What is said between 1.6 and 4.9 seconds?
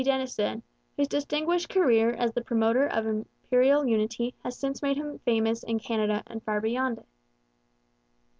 career as the promoter of Imperial unity has since